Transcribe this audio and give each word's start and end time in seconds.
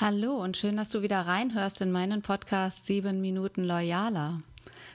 Hallo 0.00 0.34
und 0.34 0.56
schön, 0.56 0.76
dass 0.76 0.90
du 0.90 1.02
wieder 1.02 1.22
reinhörst 1.22 1.80
in 1.80 1.90
meinen 1.90 2.22
Podcast 2.22 2.86
7 2.86 3.20
Minuten 3.20 3.64
Loyaler. 3.64 4.42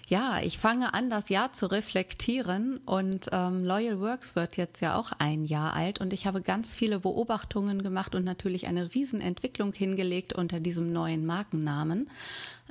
Ja, 0.08 0.40
ich 0.42 0.58
fange 0.58 0.94
an, 0.94 1.10
das 1.10 1.28
Jahr 1.28 1.52
zu 1.52 1.66
reflektieren 1.66 2.78
und 2.86 3.28
ähm, 3.34 3.66
Loyal 3.66 4.00
Works 4.00 4.38
wird 4.38 4.56
jetzt 4.56 4.80
ja 4.80 4.96
auch 4.96 5.12
ein 5.20 5.44
Jahr 5.44 5.74
alt 5.74 6.00
und 6.00 6.14
ich 6.14 6.26
habe 6.26 6.42
ganz 6.42 6.74
viele 6.74 7.02
Beobachtungen 7.02 7.84
gemacht 7.84 8.16
und 8.16 8.24
natürlich 8.24 8.68
eine 8.68 8.94
Riesenentwicklung 8.94 9.74
hingelegt 9.74 10.32
unter 10.32 10.62
diesem 10.62 10.94
neuen 10.94 11.26
Markennamen. 11.26 12.10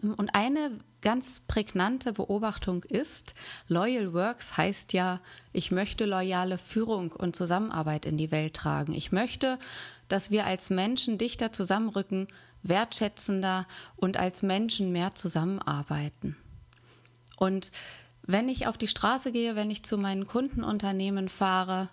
Ähm, 0.03 0.15
und 0.15 0.35
eine 0.35 0.71
ganz 1.03 1.41
prägnante 1.41 2.15
Beobachtung 2.15 2.83
ist, 2.85 3.35
Loyal 3.69 4.15
Works 4.15 4.57
heißt 4.57 4.95
ja, 4.95 5.21
ich 5.53 5.71
möchte 5.71 6.07
loyale 6.07 6.57
Führung 6.57 7.13
und 7.13 7.37
Zusammenarbeit 7.37 8.07
in 8.07 8.17
die 8.17 8.31
Welt 8.31 8.55
tragen. 8.55 8.95
Ich 8.95 9.13
möchte, 9.13 9.59
dass 10.13 10.31
wir 10.31 10.45
als 10.45 10.69
Menschen 10.69 11.17
dichter 11.17 11.55
zusammenrücken, 11.55 12.29
wertschätzender 12.63 13.67
und 13.97 14.19
als 14.19 14.43
Menschen 14.43 14.93
mehr 14.93 15.15
zusammenarbeiten. 15.15 16.37
Und 17.39 17.73
wenn 18.21 18.51
ich 18.51 18.67
auf 18.67 18.77
die 18.77 18.89
Straße 18.89 19.33
gehe, 19.33 19.57
wenn 19.57 19.71
ich 19.71 19.85
zu 19.85 19.97
meinen 19.97 20.27
Kundenunternehmen 20.27 21.31
fahre, 21.31 21.89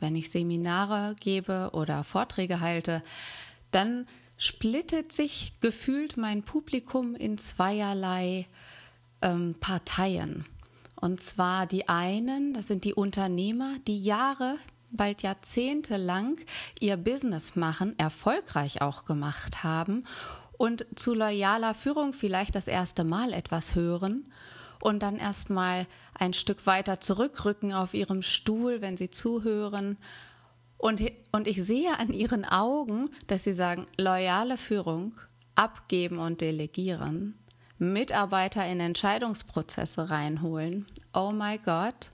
wenn 0.00 0.14
ich 0.16 0.30
Seminare 0.30 1.16
gebe 1.18 1.70
oder 1.72 2.04
Vorträge 2.04 2.60
halte, 2.60 3.02
dann 3.70 4.06
splittet 4.36 5.10
sich 5.10 5.54
gefühlt 5.62 6.18
mein 6.18 6.42
Publikum 6.42 7.14
in 7.14 7.38
zweierlei 7.38 8.48
ähm, 9.22 9.54
Parteien. 9.60 10.44
Und 10.94 11.22
zwar 11.22 11.66
die 11.66 11.88
einen, 11.88 12.52
das 12.52 12.66
sind 12.66 12.84
die 12.84 12.92
Unternehmer, 12.92 13.76
die 13.86 14.02
Jahre, 14.02 14.58
bald 14.92 15.22
Jahrzehnte 15.22 15.96
lang 15.96 16.40
ihr 16.80 16.96
Business 16.96 17.56
machen, 17.56 17.98
erfolgreich 17.98 18.82
auch 18.82 19.04
gemacht 19.04 19.64
haben 19.64 20.04
und 20.52 20.86
zu 20.94 21.14
loyaler 21.14 21.74
Führung 21.74 22.12
vielleicht 22.12 22.54
das 22.54 22.68
erste 22.68 23.04
Mal 23.04 23.32
etwas 23.32 23.74
hören 23.74 24.32
und 24.80 25.02
dann 25.02 25.16
erstmal 25.16 25.86
ein 26.14 26.32
Stück 26.32 26.66
weiter 26.66 27.00
zurückrücken 27.00 27.72
auf 27.72 27.94
ihrem 27.94 28.22
Stuhl, 28.22 28.80
wenn 28.80 28.96
sie 28.96 29.10
zuhören 29.10 29.96
und, 30.82 31.00
und 31.30 31.46
ich 31.46 31.62
sehe 31.62 31.96
an 31.96 32.12
ihren 32.12 32.44
Augen, 32.44 33.08
dass 33.28 33.44
sie 33.44 33.52
sagen, 33.52 33.86
loyale 33.96 34.58
Führung, 34.58 35.12
abgeben 35.54 36.18
und 36.18 36.40
delegieren, 36.40 37.38
Mitarbeiter 37.78 38.66
in 38.66 38.80
Entscheidungsprozesse 38.80 40.10
reinholen. 40.10 40.86
Oh 41.14 41.30
my 41.30 41.58
Gott, 41.58 42.10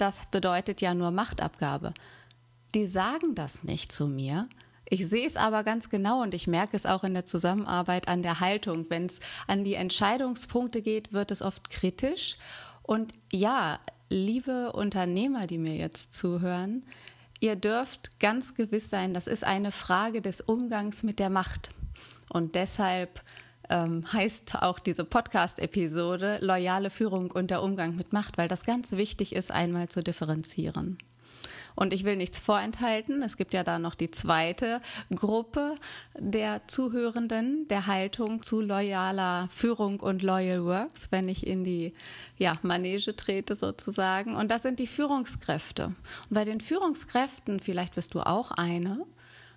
das 0.00 0.26
bedeutet 0.30 0.80
ja 0.80 0.94
nur 0.94 1.10
Machtabgabe. 1.10 1.94
Die 2.74 2.86
sagen 2.86 3.34
das 3.34 3.64
nicht 3.64 3.92
zu 3.92 4.06
mir. 4.06 4.48
Ich 4.88 5.06
sehe 5.06 5.26
es 5.26 5.36
aber 5.36 5.62
ganz 5.62 5.88
genau 5.88 6.22
und 6.22 6.34
ich 6.34 6.46
merke 6.46 6.76
es 6.76 6.86
auch 6.86 7.04
in 7.04 7.14
der 7.14 7.24
Zusammenarbeit 7.24 8.08
an 8.08 8.22
der 8.22 8.40
Haltung. 8.40 8.86
Wenn 8.88 9.06
es 9.06 9.20
an 9.46 9.62
die 9.62 9.74
Entscheidungspunkte 9.74 10.82
geht, 10.82 11.12
wird 11.12 11.30
es 11.30 11.42
oft 11.42 11.70
kritisch. 11.70 12.36
Und 12.82 13.14
ja, 13.32 13.78
liebe 14.08 14.72
Unternehmer, 14.72 15.46
die 15.46 15.58
mir 15.58 15.76
jetzt 15.76 16.12
zuhören, 16.14 16.84
Ihr 17.40 17.56
dürft 17.56 18.20
ganz 18.20 18.54
gewiss 18.54 18.90
sein, 18.90 19.14
das 19.14 19.26
ist 19.26 19.44
eine 19.44 19.72
Frage 19.72 20.20
des 20.20 20.42
Umgangs 20.42 21.02
mit 21.02 21.18
der 21.18 21.30
Macht. 21.30 21.72
Und 22.28 22.54
deshalb 22.54 23.22
ähm, 23.70 24.04
heißt 24.12 24.56
auch 24.62 24.78
diese 24.78 25.04
Podcast-Episode 25.04 26.38
Loyale 26.42 26.90
Führung 26.90 27.30
und 27.30 27.50
der 27.50 27.62
Umgang 27.62 27.96
mit 27.96 28.12
Macht, 28.12 28.36
weil 28.36 28.48
das 28.48 28.64
ganz 28.64 28.92
wichtig 28.92 29.34
ist, 29.34 29.50
einmal 29.50 29.88
zu 29.88 30.02
differenzieren. 30.02 30.98
Und 31.74 31.94
ich 31.94 32.04
will 32.04 32.16
nichts 32.16 32.38
vorenthalten. 32.38 33.22
Es 33.22 33.36
gibt 33.36 33.54
ja 33.54 33.64
da 33.64 33.78
noch 33.78 33.94
die 33.94 34.10
zweite 34.10 34.80
Gruppe 35.14 35.76
der 36.18 36.66
Zuhörenden, 36.66 37.68
der 37.68 37.86
Haltung 37.86 38.42
zu 38.42 38.60
loyaler 38.60 39.48
Führung 39.50 40.00
und 40.00 40.22
Loyal 40.22 40.64
Works, 40.64 41.10
wenn 41.10 41.28
ich 41.28 41.46
in 41.46 41.64
die 41.64 41.94
ja, 42.36 42.58
Manege 42.62 43.14
trete 43.16 43.54
sozusagen. 43.54 44.34
Und 44.34 44.50
das 44.50 44.62
sind 44.62 44.78
die 44.78 44.86
Führungskräfte. 44.86 45.86
Und 45.86 45.96
bei 46.30 46.44
den 46.44 46.60
Führungskräften, 46.60 47.60
vielleicht 47.60 47.94
bist 47.94 48.14
du 48.14 48.20
auch 48.20 48.50
eine, 48.50 49.06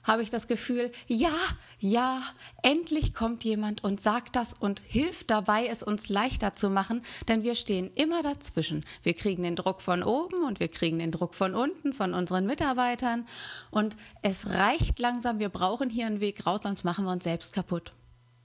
habe 0.03 0.21
ich 0.21 0.29
das 0.29 0.47
Gefühl, 0.47 0.91
ja, 1.07 1.33
ja, 1.79 2.23
endlich 2.61 3.13
kommt 3.13 3.43
jemand 3.43 3.83
und 3.83 4.01
sagt 4.01 4.35
das 4.35 4.53
und 4.53 4.81
hilft 4.85 5.29
dabei, 5.29 5.67
es 5.67 5.83
uns 5.83 6.09
leichter 6.09 6.55
zu 6.55 6.69
machen, 6.69 7.03
denn 7.27 7.43
wir 7.43 7.55
stehen 7.55 7.91
immer 7.95 8.21
dazwischen. 8.21 8.85
Wir 9.01 9.13
kriegen 9.13 9.43
den 9.43 9.55
Druck 9.55 9.81
von 9.81 10.03
oben 10.03 10.43
und 10.43 10.59
wir 10.59 10.67
kriegen 10.67 10.99
den 10.99 11.11
Druck 11.11 11.35
von 11.35 11.55
unten, 11.55 11.93
von 11.93 12.13
unseren 12.13 12.45
Mitarbeitern 12.45 13.27
und 13.71 13.95
es 14.21 14.49
reicht 14.49 14.99
langsam, 14.99 15.39
wir 15.39 15.49
brauchen 15.49 15.89
hier 15.89 16.05
einen 16.05 16.19
Weg 16.19 16.45
raus, 16.45 16.61
sonst 16.63 16.83
machen 16.83 17.05
wir 17.05 17.11
uns 17.11 17.23
selbst 17.23 17.53
kaputt. 17.53 17.93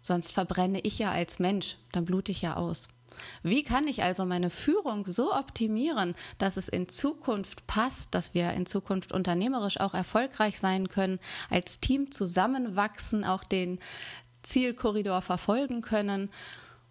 Sonst 0.02 0.32
verbrenne 0.32 0.80
ich 0.80 0.98
ja 0.98 1.10
als 1.10 1.38
Mensch, 1.38 1.76
dann 1.92 2.04
blute 2.04 2.32
ich 2.32 2.42
ja 2.42 2.56
aus. 2.56 2.88
Wie 3.42 3.62
kann 3.62 3.88
ich 3.88 4.02
also 4.02 4.24
meine 4.24 4.50
Führung 4.50 5.06
so 5.06 5.34
optimieren, 5.34 6.14
dass 6.38 6.56
es 6.56 6.68
in 6.68 6.88
Zukunft 6.88 7.66
passt, 7.66 8.14
dass 8.14 8.34
wir 8.34 8.52
in 8.52 8.66
Zukunft 8.66 9.12
unternehmerisch 9.12 9.80
auch 9.80 9.94
erfolgreich 9.94 10.58
sein 10.58 10.88
können, 10.88 11.18
als 11.50 11.80
Team 11.80 12.10
zusammenwachsen, 12.10 13.24
auch 13.24 13.44
den 13.44 13.78
Zielkorridor 14.42 15.22
verfolgen 15.22 15.82
können? 15.82 16.30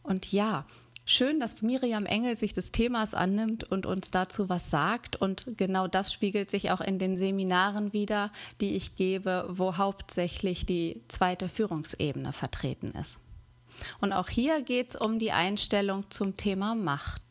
Und 0.04 0.32
ja, 0.32 0.66
Schön, 1.10 1.40
dass 1.40 1.62
Miriam 1.62 2.06
Engel 2.06 2.36
sich 2.36 2.52
des 2.52 2.74
Themas 2.74 3.14
annimmt 3.14 3.64
und 3.64 3.86
uns 3.86 4.12
dazu 4.12 4.50
was 4.50 4.70
sagt. 4.70 5.16
Und 5.16 5.46
genau 5.56 5.88
das 5.88 6.12
spiegelt 6.12 6.52
sich 6.52 6.70
auch 6.70 6.82
in 6.82 7.00
den 7.00 7.16
Seminaren 7.16 7.94
wieder, 7.94 8.30
die 8.60 8.76
ich 8.76 8.98
gebe, 8.98 9.46
wo 9.48 9.78
hauptsächlich 9.78 10.66
die 10.66 11.02
zweite 11.08 11.48
Führungsebene 11.48 12.34
vertreten 12.34 12.92
ist. 12.92 13.20
Und 14.00 14.14
auch 14.14 14.30
hier 14.30 14.62
geht 14.62 14.90
es 14.90 14.96
um 14.96 15.20
die 15.20 15.32
Einstellung 15.32 16.10
zum 16.10 16.38
Thema 16.38 16.76
Macht. 16.76 17.22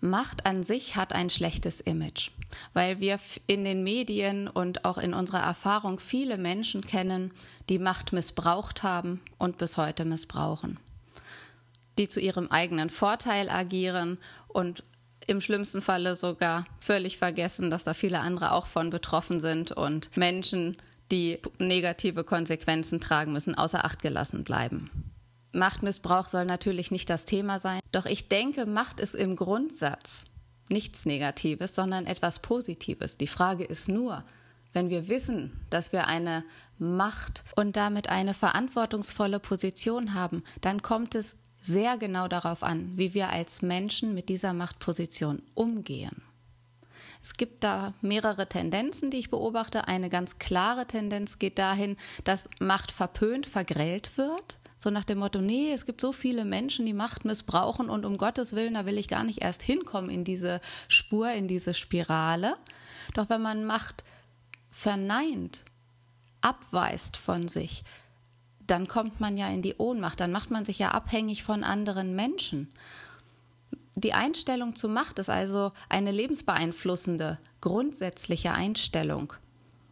Macht 0.00 0.46
an 0.46 0.62
sich 0.62 0.94
hat 0.94 1.12
ein 1.12 1.30
schlechtes 1.30 1.80
Image, 1.80 2.30
weil 2.74 3.00
wir 3.00 3.18
in 3.46 3.64
den 3.64 3.82
Medien 3.82 4.46
und 4.46 4.84
auch 4.84 4.98
in 4.98 5.14
unserer 5.14 5.40
Erfahrung 5.40 5.98
viele 5.98 6.36
Menschen 6.36 6.82
kennen, 6.82 7.32
die 7.68 7.78
Macht 7.78 8.12
missbraucht 8.12 8.82
haben 8.82 9.20
und 9.38 9.58
bis 9.58 9.76
heute 9.76 10.04
missbrauchen, 10.04 10.78
die 11.98 12.08
zu 12.08 12.20
ihrem 12.20 12.50
eigenen 12.50 12.90
Vorteil 12.90 13.48
agieren 13.48 14.18
und 14.48 14.84
im 15.26 15.40
schlimmsten 15.40 15.82
Falle 15.82 16.14
sogar 16.14 16.66
völlig 16.78 17.18
vergessen, 17.18 17.70
dass 17.70 17.84
da 17.84 17.94
viele 17.94 18.20
andere 18.20 18.52
auch 18.52 18.66
von 18.66 18.90
betroffen 18.90 19.40
sind 19.40 19.72
und 19.72 20.16
Menschen, 20.16 20.76
die 21.10 21.38
negative 21.58 22.22
Konsequenzen 22.22 23.00
tragen 23.00 23.32
müssen, 23.32 23.54
außer 23.54 23.84
Acht 23.84 24.02
gelassen 24.02 24.44
bleiben. 24.44 24.90
Machtmissbrauch 25.52 26.28
soll 26.28 26.44
natürlich 26.44 26.90
nicht 26.90 27.08
das 27.08 27.24
Thema 27.24 27.58
sein, 27.58 27.80
doch 27.92 28.06
ich 28.06 28.28
denke, 28.28 28.66
Macht 28.66 29.00
ist 29.00 29.14
im 29.14 29.36
Grundsatz 29.36 30.24
nichts 30.68 31.06
Negatives, 31.06 31.74
sondern 31.74 32.06
etwas 32.06 32.40
Positives. 32.40 33.16
Die 33.16 33.26
Frage 33.26 33.64
ist 33.64 33.88
nur, 33.88 34.24
wenn 34.72 34.90
wir 34.90 35.08
wissen, 35.08 35.60
dass 35.70 35.92
wir 35.92 36.06
eine 36.06 36.44
Macht 36.78 37.44
und 37.54 37.76
damit 37.76 38.08
eine 38.08 38.34
verantwortungsvolle 38.34 39.40
Position 39.40 40.12
haben, 40.12 40.42
dann 40.60 40.82
kommt 40.82 41.14
es 41.14 41.36
sehr 41.62 41.96
genau 41.96 42.28
darauf 42.28 42.62
an, 42.62 42.92
wie 42.96 43.14
wir 43.14 43.30
als 43.30 43.62
Menschen 43.62 44.14
mit 44.14 44.28
dieser 44.28 44.52
Machtposition 44.52 45.42
umgehen. 45.54 46.22
Es 47.22 47.34
gibt 47.34 47.64
da 47.64 47.94
mehrere 48.02 48.48
Tendenzen, 48.48 49.10
die 49.10 49.16
ich 49.16 49.30
beobachte. 49.30 49.88
Eine 49.88 50.10
ganz 50.10 50.38
klare 50.38 50.86
Tendenz 50.86 51.38
geht 51.38 51.58
dahin, 51.58 51.96
dass 52.22 52.48
Macht 52.60 52.92
verpönt, 52.92 53.46
vergrellt 53.46 54.16
wird. 54.16 54.58
So 54.78 54.90
nach 54.90 55.04
dem 55.04 55.18
Motto, 55.18 55.40
nee, 55.40 55.72
es 55.72 55.86
gibt 55.86 56.00
so 56.00 56.12
viele 56.12 56.44
Menschen, 56.44 56.84
die 56.84 56.92
Macht 56.92 57.24
missbrauchen 57.24 57.88
und 57.88 58.04
um 58.04 58.18
Gottes 58.18 58.54
Willen, 58.54 58.74
da 58.74 58.84
will 58.86 58.98
ich 58.98 59.08
gar 59.08 59.24
nicht 59.24 59.42
erst 59.42 59.62
hinkommen 59.62 60.10
in 60.10 60.24
diese 60.24 60.60
Spur, 60.88 61.30
in 61.30 61.48
diese 61.48 61.72
Spirale. 61.72 62.56
Doch 63.14 63.30
wenn 63.30 63.40
man 63.40 63.64
Macht 63.64 64.04
verneint, 64.70 65.64
abweist 66.42 67.16
von 67.16 67.48
sich, 67.48 67.84
dann 68.66 68.88
kommt 68.88 69.20
man 69.20 69.38
ja 69.38 69.48
in 69.48 69.62
die 69.62 69.76
Ohnmacht, 69.76 70.20
dann 70.20 70.32
macht 70.32 70.50
man 70.50 70.64
sich 70.64 70.78
ja 70.78 70.90
abhängig 70.90 71.42
von 71.42 71.64
anderen 71.64 72.14
Menschen. 72.14 72.68
Die 73.94 74.12
Einstellung 74.12 74.76
zu 74.76 74.90
Macht 74.90 75.18
ist 75.18 75.30
also 75.30 75.72
eine 75.88 76.10
lebensbeeinflussende, 76.10 77.38
grundsätzliche 77.62 78.52
Einstellung 78.52 79.32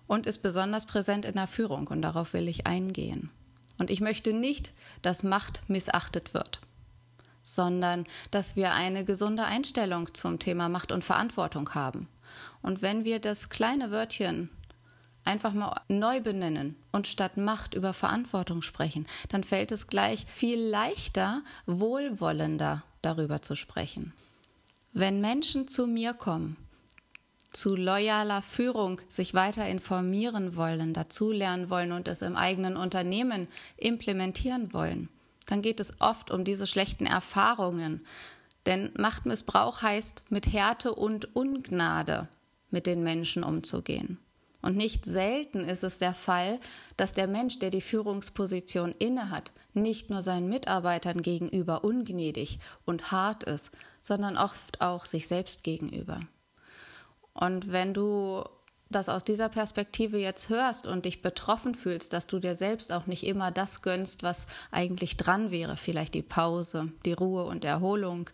und 0.07 0.27
ist 0.27 0.43
besonders 0.43 0.85
präsent 0.85 1.25
in 1.25 1.35
der 1.35 1.47
Führung 1.47 1.87
und 1.89 2.03
darauf 2.03 2.35
will 2.35 2.49
ich 2.49 2.67
eingehen. 2.67 3.31
Und 3.79 3.91
ich 3.91 4.01
möchte 4.01 4.33
nicht, 4.33 4.73
dass 5.03 5.23
Macht 5.23 5.63
missachtet 5.69 6.35
wird, 6.35 6.61
sondern 7.43 8.05
dass 8.31 8.57
wir 8.57 8.73
eine 8.73 9.05
gesunde 9.05 9.45
Einstellung 9.45 10.15
zum 10.15 10.39
Thema 10.39 10.69
Macht 10.69 10.93
und 10.93 11.05
Verantwortung 11.05 11.75
haben. 11.75 12.09
Und 12.63 12.83
wenn 12.83 13.05
wir 13.05 13.19
das 13.19 13.49
kleine 13.49 13.91
Wörtchen 13.91 14.49
einfach 15.25 15.53
mal 15.53 15.81
neu 15.89 16.21
benennen 16.21 16.77
und 16.93 17.07
statt 17.07 17.37
Macht 17.37 17.75
über 17.75 17.93
Verantwortung 17.93 18.63
sprechen, 18.63 19.07
dann 19.29 19.45
fällt 19.45 19.73
es 19.73 19.87
gleich 19.87 20.27
viel 20.33 20.61
leichter, 20.61 21.43
wohlwollender 21.67 22.83
darüber 23.03 23.43
zu 23.43 23.57
sprechen. 23.57 24.13
Wenn 24.93 25.21
Menschen 25.21 25.67
zu 25.67 25.87
mir 25.87 26.15
kommen 26.15 26.57
zu 27.55 27.77
loyaler 27.77 28.43
Führung 28.43 29.01
sich 29.09 29.33
weiter 29.35 29.67
informieren 29.67 30.57
wollen, 30.57 30.93
dazulernen 30.93 31.71
wollen 31.71 31.93
und 31.93 32.09
es 32.09 32.23
im 32.23 32.37
eigenen 32.37 32.77
Unternehmen 32.77 33.49
implementieren 33.77 34.73
wollen, 34.73 35.09
dann 35.47 35.63
geht 35.63 35.81
es 35.81 36.01
oft 36.01 36.31
um 36.31 36.45
diese 36.45 36.67
schlechten 36.67 37.07
Erfahrungen. 37.07 38.05
Denn 38.67 38.91
Machtmissbrauch 38.97 39.83
heißt, 39.83 40.23
mit 40.31 40.53
Härte 40.53 40.95
und 40.95 41.37
Ungnade 41.37 42.29
mit 42.71 42.87
den 42.87 43.03
Menschen 43.03 43.45
umzugehen. 43.45 44.19
Und 44.63 44.77
nicht 44.77 45.05
selten 45.05 45.61
ist 45.61 45.85
es 45.85 45.99
der 45.99 46.15
Fall, 46.15 46.59
dass 46.97 47.13
der 47.13 47.27
Mensch, 47.27 47.59
der 47.59 47.69
die 47.69 47.83
Führungsposition 47.83 48.93
innehat, 48.93 49.53
nicht 49.75 50.09
nur 50.09 50.23
seinen 50.23 50.49
Mitarbeitern 50.49 51.21
gegenüber 51.21 51.85
ungnädig 51.85 52.59
und 52.87 53.13
hart 53.13 53.45
ist, 53.45 53.71
sondern 54.03 54.39
oft 54.39 54.81
auch 54.81 55.05
sich 55.05 55.29
selbst 55.29 55.65
gegenüber. 55.65 56.21
Und 57.35 57.71
wenn 57.73 57.93
du 57.93 58.45
das 58.91 59.09
aus 59.09 59.25
dieser 59.25 59.49
Perspektive 59.49 60.19
jetzt 60.19 60.49
hörst 60.49 60.87
und 60.87 61.05
dich 61.05 61.21
betroffen 61.21 61.75
fühlst, 61.75 62.13
dass 62.13 62.27
du 62.27 62.39
dir 62.39 62.55
selbst 62.55 62.93
auch 62.93 63.07
nicht 63.07 63.25
immer 63.27 63.51
das 63.51 63.83
gönnst, 63.83 64.23
was 64.23 64.47
eigentlich 64.71 65.17
dran 65.17 65.51
wäre, 65.51 65.77
vielleicht 65.77 66.15
die 66.15 66.23
Pause, 66.23 66.93
die 67.05 67.13
Ruhe 67.13 67.45
und 67.45 67.65
Erholung, 67.65 68.31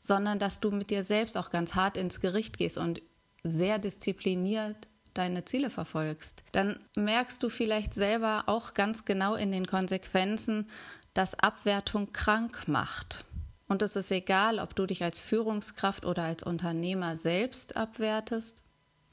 sondern 0.00 0.38
dass 0.38 0.60
du 0.60 0.70
mit 0.70 0.90
dir 0.90 1.02
selbst 1.02 1.36
auch 1.36 1.50
ganz 1.50 1.74
hart 1.74 1.96
ins 1.96 2.20
Gericht 2.20 2.58
gehst 2.58 2.78
und 2.78 3.02
sehr 3.42 3.78
diszipliniert 3.78 4.76
deine 5.14 5.44
Ziele 5.44 5.70
verfolgst, 5.70 6.44
dann 6.52 6.78
merkst 6.94 7.42
du 7.42 7.48
vielleicht 7.48 7.92
selber 7.92 8.44
auch 8.46 8.74
ganz 8.74 9.04
genau 9.04 9.34
in 9.34 9.50
den 9.50 9.66
Konsequenzen, 9.66 10.68
dass 11.14 11.34
Abwertung 11.34 12.12
krank 12.12 12.68
macht. 12.68 13.24
Und 13.68 13.82
es 13.82 13.96
ist 13.96 14.10
egal, 14.10 14.58
ob 14.58 14.74
du 14.74 14.86
dich 14.86 15.04
als 15.04 15.20
Führungskraft 15.20 16.06
oder 16.06 16.24
als 16.24 16.42
Unternehmer 16.42 17.16
selbst 17.16 17.76
abwertest, 17.76 18.62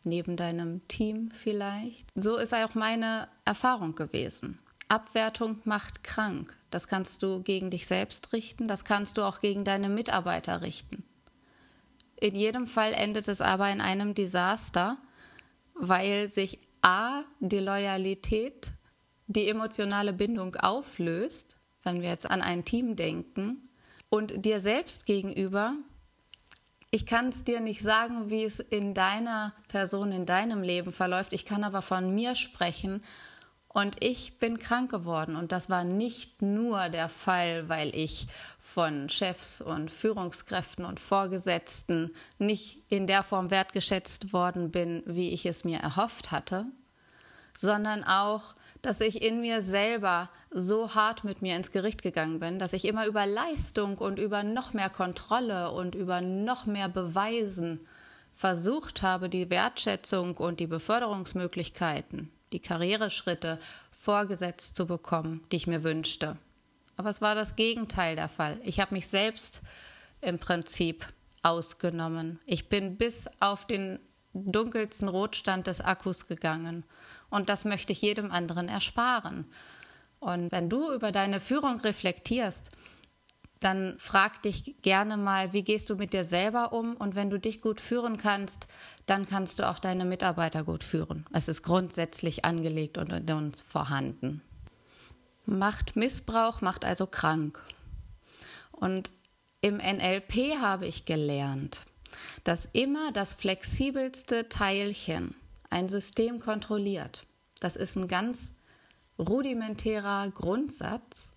neben 0.03 0.37
deinem 0.37 0.87
Team 0.87 1.31
vielleicht. 1.31 2.07
So 2.15 2.37
ist 2.37 2.53
auch 2.53 2.73
meine 2.73 3.27
Erfahrung 3.43 3.95
gewesen. 3.95 4.59
Abwertung 4.87 5.59
macht 5.65 6.03
krank. 6.03 6.55
Das 6.69 6.87
kannst 6.87 7.21
du 7.23 7.41
gegen 7.41 7.69
dich 7.69 7.87
selbst 7.87 8.31
richten, 8.33 8.67
das 8.67 8.85
kannst 8.85 9.17
du 9.17 9.23
auch 9.23 9.39
gegen 9.39 9.63
deine 9.63 9.89
Mitarbeiter 9.89 10.61
richten. 10.61 11.03
In 12.17 12.35
jedem 12.35 12.67
Fall 12.67 12.93
endet 12.93 13.27
es 13.27 13.41
aber 13.41 13.69
in 13.71 13.81
einem 13.81 14.13
Desaster, 14.13 14.97
weil 15.73 16.29
sich 16.29 16.59
a 16.81 17.23
die 17.39 17.59
Loyalität, 17.59 18.71
die 19.27 19.49
emotionale 19.49 20.13
Bindung 20.13 20.55
auflöst, 20.55 21.57
wenn 21.83 22.01
wir 22.01 22.09
jetzt 22.09 22.29
an 22.29 22.41
ein 22.41 22.63
Team 22.63 22.95
denken, 22.95 23.69
und 24.09 24.45
dir 24.45 24.59
selbst 24.59 25.05
gegenüber, 25.05 25.75
ich 26.91 27.05
kann 27.05 27.27
es 27.27 27.43
dir 27.43 27.59
nicht 27.59 27.81
sagen, 27.81 28.29
wie 28.29 28.45
es 28.45 28.59
in 28.59 28.93
deiner 28.93 29.53
Person, 29.67 30.11
in 30.11 30.25
deinem 30.25 30.63
Leben 30.63 30.93
verläuft. 30.93 31.33
Ich 31.33 31.43
kann 31.43 31.63
aber 31.63 31.81
von 31.81 32.15
mir 32.15 32.35
sprechen. 32.35 33.03
Und 33.67 34.01
ich 34.01 34.39
bin 34.39 34.59
krank 34.59 34.89
geworden. 34.89 35.35
Und 35.35 35.51
das 35.51 35.69
war 35.69 35.83
nicht 35.83 36.41
nur 36.41 36.87
der 36.87 37.09
Fall, 37.09 37.67
weil 37.67 37.93
ich 37.93 38.27
von 38.57 39.09
Chefs 39.09 39.59
und 39.59 39.91
Führungskräften 39.91 40.85
und 40.85 41.01
Vorgesetzten 41.01 42.15
nicht 42.39 42.81
in 42.87 43.07
der 43.07 43.23
Form 43.23 43.51
wertgeschätzt 43.51 44.31
worden 44.31 44.71
bin, 44.71 45.03
wie 45.05 45.31
ich 45.31 45.45
es 45.45 45.65
mir 45.65 45.79
erhofft 45.79 46.31
hatte, 46.31 46.65
sondern 47.57 48.05
auch, 48.05 48.53
dass 48.85 49.01
ich 49.01 49.21
in 49.21 49.41
mir 49.41 49.61
selber 49.61 50.29
so 50.51 50.93
hart 50.93 51.23
mit 51.23 51.41
mir 51.41 51.55
ins 51.55 51.71
Gericht 51.71 52.03
gegangen 52.03 52.39
bin, 52.39 52.59
dass 52.59 52.73
ich 52.73 52.85
immer 52.85 53.07
über 53.07 53.25
Leistung 53.25 53.97
und 53.97 54.19
über 54.19 54.43
noch 54.43 54.73
mehr 54.73 54.89
Kontrolle 54.89 55.71
und 55.71 55.95
über 55.95 56.21
noch 56.21 56.65
mehr 56.65 56.87
Beweisen 56.87 57.79
versucht 58.35 59.01
habe, 59.01 59.29
die 59.29 59.49
Wertschätzung 59.49 60.37
und 60.37 60.59
die 60.59 60.67
Beförderungsmöglichkeiten, 60.67 62.31
die 62.51 62.59
Karriereschritte 62.59 63.59
vorgesetzt 63.91 64.75
zu 64.75 64.85
bekommen, 64.85 65.43
die 65.51 65.55
ich 65.55 65.67
mir 65.67 65.83
wünschte. 65.83 66.37
Aber 66.95 67.09
es 67.09 67.21
war 67.21 67.33
das 67.33 67.55
Gegenteil 67.55 68.15
der 68.15 68.29
Fall. 68.29 68.59
Ich 68.63 68.79
habe 68.79 68.93
mich 68.93 69.07
selbst 69.07 69.61
im 70.21 70.37
Prinzip 70.37 71.07
ausgenommen. 71.41 72.39
Ich 72.45 72.69
bin 72.69 72.97
bis 72.97 73.27
auf 73.39 73.65
den 73.65 73.99
dunkelsten 74.33 75.07
Rotstand 75.07 75.67
des 75.67 75.81
Akkus 75.81 76.27
gegangen 76.27 76.83
und 77.35 77.49
das 77.49 77.65
möchte 77.65 77.91
ich 77.91 78.01
jedem 78.01 78.31
anderen 78.31 78.69
ersparen. 78.69 79.45
Und 80.19 80.53
wenn 80.53 80.69
du 80.69 80.93
über 80.93 81.11
deine 81.11 81.41
Führung 81.41 81.81
reflektierst, 81.81 82.71
dann 83.59 83.95
frag 83.99 84.41
dich 84.41 84.75
gerne 84.81 85.17
mal, 85.17 85.51
wie 85.51 85.63
gehst 85.63 85.89
du 85.89 85.95
mit 85.95 86.13
dir 86.13 86.23
selber 86.23 86.71
um? 86.71 86.95
Und 86.95 87.15
wenn 87.15 87.29
du 87.29 87.37
dich 87.37 87.61
gut 87.61 87.81
führen 87.81 88.17
kannst, 88.17 88.67
dann 89.05 89.27
kannst 89.27 89.59
du 89.59 89.67
auch 89.67 89.79
deine 89.79 90.05
Mitarbeiter 90.05 90.63
gut 90.63 90.83
führen. 90.83 91.25
Es 91.33 91.49
ist 91.49 91.61
grundsätzlich 91.61 92.45
angelegt 92.45 92.97
und 92.97 93.11
in 93.11 93.29
uns 93.31 93.61
vorhanden. 93.61 94.41
Macht 95.45 95.95
Missbrauch 95.95 96.61
macht 96.61 96.85
also 96.85 97.05
krank. 97.05 97.59
Und 98.71 99.11
im 99.59 99.77
NLP 99.77 100.59
habe 100.61 100.85
ich 100.85 101.05
gelernt, 101.05 101.85
dass 102.45 102.69
immer 102.71 103.11
das 103.11 103.33
flexibelste 103.33 104.47
Teilchen 104.47 105.35
ein 105.69 105.89
System 105.89 106.39
kontrolliert. 106.39 107.25
Das 107.59 107.75
ist 107.75 107.95
ein 107.95 108.07
ganz 108.07 108.53
rudimentärer 109.17 110.29
Grundsatz, 110.31 111.33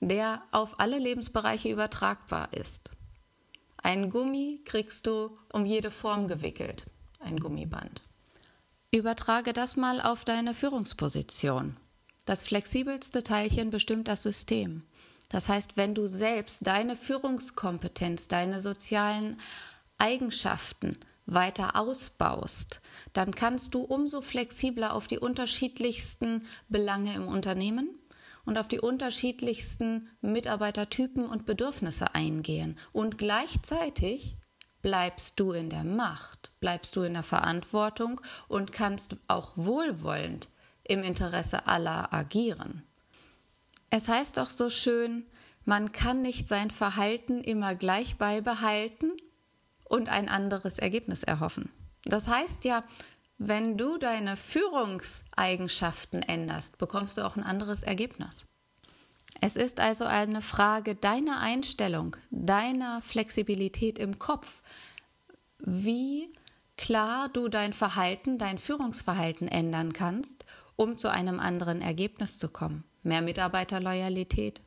der 0.00 0.42
auf 0.50 0.80
alle 0.80 0.98
Lebensbereiche 0.98 1.70
übertragbar 1.70 2.52
ist. 2.52 2.90
Ein 3.82 4.10
Gummi 4.10 4.60
kriegst 4.64 5.06
du 5.06 5.38
um 5.52 5.64
jede 5.64 5.90
Form 5.90 6.28
gewickelt, 6.28 6.86
ein 7.20 7.38
Gummiband. 7.38 8.02
Übertrage 8.90 9.52
das 9.52 9.76
mal 9.76 10.00
auf 10.00 10.24
deine 10.24 10.54
Führungsposition. 10.54 11.76
Das 12.24 12.42
flexibelste 12.42 13.22
Teilchen 13.22 13.70
bestimmt 13.70 14.08
das 14.08 14.22
System. 14.22 14.82
Das 15.28 15.48
heißt, 15.48 15.76
wenn 15.76 15.94
du 15.94 16.06
selbst 16.06 16.66
deine 16.66 16.96
Führungskompetenz, 16.96 18.28
deine 18.28 18.60
sozialen 18.60 19.38
Eigenschaften 19.98 20.98
weiter 21.28 21.76
ausbaust, 21.76 22.80
dann 23.12 23.34
kannst 23.34 23.74
du 23.74 23.82
umso 23.82 24.20
flexibler 24.20 24.94
auf 24.94 25.06
die 25.06 25.18
unterschiedlichsten 25.18 26.46
Belange 26.68 27.14
im 27.14 27.28
Unternehmen 27.28 27.90
und 28.44 28.56
auf 28.56 28.66
die 28.66 28.80
unterschiedlichsten 28.80 30.08
Mitarbeitertypen 30.22 31.26
und 31.26 31.44
Bedürfnisse 31.44 32.14
eingehen. 32.14 32.78
Und 32.92 33.18
gleichzeitig 33.18 34.36
bleibst 34.80 35.38
du 35.38 35.52
in 35.52 35.68
der 35.68 35.84
Macht, 35.84 36.50
bleibst 36.60 36.96
du 36.96 37.02
in 37.02 37.12
der 37.12 37.22
Verantwortung 37.22 38.20
und 38.48 38.72
kannst 38.72 39.16
auch 39.26 39.52
wohlwollend 39.56 40.48
im 40.82 41.02
Interesse 41.02 41.66
aller 41.66 42.12
agieren. 42.14 42.82
Es 43.90 44.08
heißt 44.08 44.38
doch 44.38 44.50
so 44.50 44.70
schön, 44.70 45.26
man 45.66 45.92
kann 45.92 46.22
nicht 46.22 46.48
sein 46.48 46.70
Verhalten 46.70 47.42
immer 47.42 47.74
gleich 47.74 48.16
beibehalten 48.16 49.12
und 49.88 50.08
ein 50.08 50.28
anderes 50.28 50.78
Ergebnis 50.78 51.22
erhoffen. 51.22 51.70
Das 52.04 52.28
heißt 52.28 52.64
ja, 52.64 52.84
wenn 53.38 53.78
du 53.78 53.98
deine 53.98 54.36
Führungseigenschaften 54.36 56.22
änderst, 56.22 56.78
bekommst 56.78 57.18
du 57.18 57.24
auch 57.24 57.36
ein 57.36 57.44
anderes 57.44 57.82
Ergebnis. 57.82 58.46
Es 59.40 59.56
ist 59.56 59.78
also 59.78 60.04
eine 60.04 60.42
Frage 60.42 60.96
deiner 60.96 61.40
Einstellung, 61.40 62.16
deiner 62.30 63.00
Flexibilität 63.02 63.98
im 63.98 64.18
Kopf, 64.18 64.62
wie 65.58 66.32
klar 66.76 67.28
du 67.28 67.48
dein 67.48 67.72
Verhalten, 67.72 68.38
dein 68.38 68.58
Führungsverhalten 68.58 69.46
ändern 69.46 69.92
kannst, 69.92 70.44
um 70.74 70.96
zu 70.96 71.08
einem 71.10 71.38
anderen 71.38 71.80
Ergebnis 71.80 72.38
zu 72.38 72.48
kommen. 72.48 72.84
Mehr 73.04 73.22
Mitarbeiterloyalität, 73.22 74.60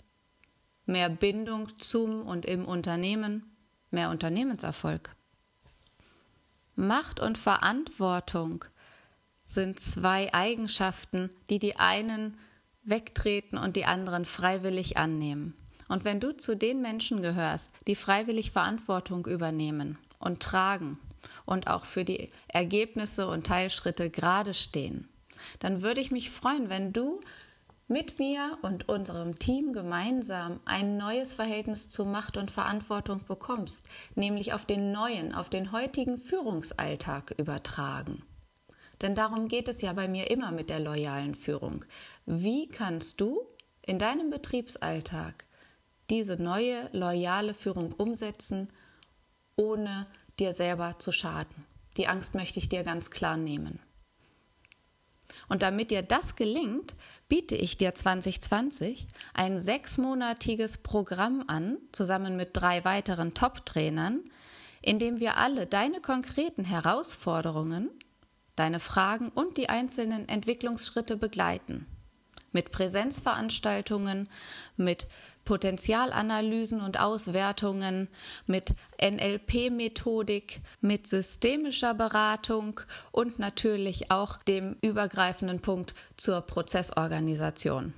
mehr 0.86 1.10
Bindung 1.10 1.78
zum 1.80 2.22
und 2.26 2.46
im 2.46 2.66
Unternehmen, 2.66 3.51
mehr 3.92 4.10
Unternehmenserfolg. 4.10 5.10
Macht 6.76 7.20
und 7.20 7.38
Verantwortung 7.38 8.66
sind 9.46 9.80
zwei 9.80 10.34
Eigenschaften, 10.34 11.30
die 11.50 11.60
die 11.60 11.76
einen 11.76 12.38
wegtreten 12.84 13.58
und 13.58 13.76
die 13.76 13.86
anderen 13.86 14.26
freiwillig 14.26 14.98
annehmen. 14.98 15.54
Und 15.88 16.06
wenn 16.06 16.20
du 16.20 16.36
zu 16.36 16.56
den 16.56 16.82
Menschen 16.82 17.22
gehörst, 17.22 17.72
die 17.86 17.96
freiwillig 17.96 18.52
Verantwortung 18.52 19.26
übernehmen 19.26 19.98
und 20.20 20.42
tragen 20.42 20.98
und 21.46 21.68
auch 21.68 21.86
für 21.86 22.06
die 22.06 22.32
Ergebnisse 22.48 23.28
und 23.28 23.46
Teilschritte 23.46 24.10
gerade 24.10 24.54
stehen, 24.54 25.10
dann 25.60 25.82
würde 25.82 26.02
ich 26.02 26.12
mich 26.12 26.32
freuen, 26.32 26.70
wenn 26.70 26.94
du 26.94 27.20
mit 27.92 28.20
mir 28.20 28.58
und 28.62 28.88
unserem 28.88 29.38
Team 29.38 29.74
gemeinsam 29.74 30.62
ein 30.64 30.96
neues 30.98 31.34
Verhältnis 31.34 31.90
zu 31.90 32.06
Macht 32.06 32.38
und 32.38 32.50
Verantwortung 32.50 33.26
bekommst, 33.28 33.86
nämlich 34.16 34.54
auf 34.54 34.66
den 34.66 34.94
neuen, 34.94 35.36
auf 35.36 35.50
den 35.50 35.74
heutigen 35.74 36.18
Führungsalltag 36.18 37.36
übertragen. 37.38 38.24
Denn 39.02 39.14
darum 39.14 39.50
geht 39.50 39.68
es 39.68 39.82
ja 39.82 39.92
bei 39.92 40.08
mir 40.08 40.32
immer 40.32 40.52
mit 40.52 40.70
der 40.70 40.80
loyalen 40.80 41.36
Führung. 41.36 41.84
Wie 42.26 42.70
kannst 42.70 43.20
du 43.20 43.42
in 43.82 44.00
deinem 44.00 44.30
Betriebsalltag 44.30 45.46
diese 46.10 46.42
neue 46.42 46.90
loyale 46.94 47.54
Führung 47.54 47.92
umsetzen, 47.92 48.70
ohne 49.58 50.08
dir 50.40 50.54
selber 50.54 50.96
zu 51.00 51.12
schaden? 51.12 51.66
Die 51.98 52.08
Angst 52.08 52.36
möchte 52.36 52.60
ich 52.60 52.70
dir 52.70 52.84
ganz 52.84 53.12
klar 53.12 53.36
nehmen. 53.36 53.80
Und 55.48 55.62
damit 55.62 55.92
dir 55.92 56.02
das 56.02 56.36
gelingt, 56.36 56.96
biete 57.30 57.56
ich 57.56 57.78
dir 57.78 57.96
2020 57.96 59.08
ein 59.34 59.60
sechsmonatiges 59.60 60.78
Programm 60.80 61.44
an, 61.48 61.78
zusammen 61.92 62.36
mit 62.36 62.50
drei 62.54 62.84
weiteren 62.86 63.34
Top-Trainern, 63.34 64.22
in 64.82 65.00
dem 65.00 65.20
wir 65.20 65.38
alle 65.38 65.68
deine 65.68 66.02
konkreten 66.02 66.64
Herausforderungen, 66.64 67.90
deine 68.56 68.80
Fragen 68.80 69.30
und 69.30 69.58
die 69.58 69.70
einzelnen 69.70 70.28
Entwicklungsschritte 70.28 71.18
begleiten. 71.18 71.86
Mit 72.52 72.72
Präsenzveranstaltungen, 72.72 74.30
mit 74.78 75.08
Potenzialanalysen 75.46 76.82
und 76.82 77.00
Auswertungen, 77.00 78.08
mit 78.46 78.74
NLP-Methodik, 79.02 80.62
mit 80.82 81.08
systemischer 81.08 81.94
Beratung 81.94 82.82
und 83.12 83.40
natürlich 83.40 84.12
auch 84.12 84.38
dem 84.44 84.76
übergreifenden 84.82 85.62
Punkt 85.62 85.94
zur 86.18 86.42
Prozessorganisation 86.42 87.94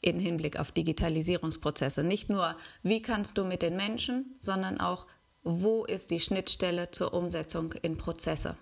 in 0.00 0.20
Hinblick 0.20 0.58
auf 0.58 0.70
Digitalisierungsprozesse. 0.70 2.02
Nicht 2.04 2.30
nur, 2.30 2.56
wie 2.82 3.02
kannst 3.02 3.38
du 3.38 3.44
mit 3.44 3.62
den 3.62 3.76
Menschen, 3.76 4.36
sondern 4.40 4.80
auch, 4.80 5.06
wo 5.42 5.84
ist 5.84 6.10
die 6.10 6.20
Schnittstelle 6.20 6.90
zur 6.90 7.12
Umsetzung 7.12 7.72
in 7.72 7.96
Prozesse. 7.96 8.56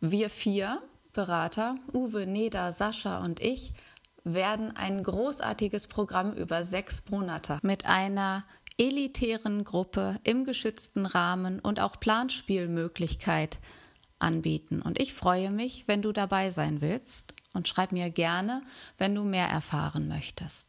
Wir 0.00 0.30
vier 0.30 0.82
Berater, 1.12 1.76
Uwe, 1.92 2.26
Neda, 2.26 2.72
Sascha 2.72 3.22
und 3.22 3.40
ich, 3.40 3.72
werden 4.24 4.76
ein 4.76 5.02
großartiges 5.02 5.86
Programm 5.86 6.32
über 6.32 6.64
sechs 6.64 7.02
Monate 7.10 7.58
mit 7.62 7.86
einer 7.86 8.44
elitären 8.78 9.64
Gruppe 9.64 10.18
im 10.24 10.44
geschützten 10.44 11.06
Rahmen 11.06 11.60
und 11.60 11.80
auch 11.80 12.00
Planspielmöglichkeit 12.00 13.58
anbieten. 14.18 14.80
Und 14.82 14.98
ich 14.98 15.14
freue 15.14 15.50
mich, 15.50 15.84
wenn 15.86 16.02
du 16.02 16.12
dabei 16.12 16.50
sein 16.50 16.80
willst 16.80 17.34
und 17.52 17.68
schreib 17.68 17.92
mir 17.92 18.10
gerne, 18.10 18.62
wenn 18.98 19.14
du 19.14 19.24
mehr 19.24 19.48
erfahren 19.48 20.08
möchtest. 20.08 20.68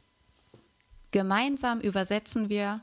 Gemeinsam 1.12 1.80
übersetzen 1.80 2.50
wir 2.50 2.82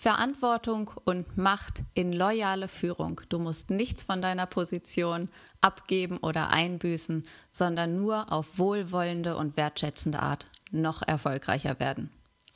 Verantwortung 0.00 0.90
und 1.04 1.36
Macht 1.36 1.82
in 1.94 2.12
loyale 2.12 2.68
Führung. 2.68 3.20
Du 3.28 3.38
musst 3.38 3.70
nichts 3.70 4.02
von 4.02 4.20
deiner 4.20 4.46
Position 4.46 5.28
abgeben 5.60 6.18
oder 6.18 6.50
einbüßen, 6.50 7.26
sondern 7.50 7.96
nur 7.96 8.32
auf 8.32 8.58
wohlwollende 8.58 9.36
und 9.36 9.56
wertschätzende 9.56 10.20
Art 10.20 10.46
noch 10.70 11.02
erfolgreicher 11.02 11.80
werden. 11.80 12.10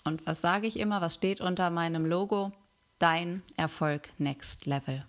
Und 0.05 0.27
was 0.27 0.41
sage 0.41 0.67
ich 0.67 0.79
immer, 0.79 1.01
was 1.01 1.15
steht 1.15 1.41
unter 1.41 1.71
meinem 1.71 2.07
Logo? 2.07 2.53
Dein 2.99 3.43
Erfolg 3.57 4.11
Next 4.19 4.67
Level. 4.67 5.05